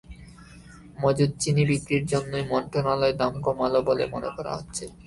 মজুত 0.99 1.31
চিনি 1.41 1.63
বিক্রির 1.69 2.03
জন্যই 2.05 2.45
মন্ত্রণালয় 2.51 3.15
দাম 3.17 3.33
কমাল 3.45 3.73
বলে 3.87 4.03
মনে 4.13 4.29
করা 4.35 4.51
হচ্ছে। 4.57 4.85